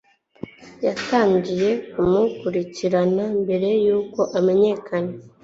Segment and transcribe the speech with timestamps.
[0.85, 5.11] yatangiye kumukurikirana mbere yuko amenyekana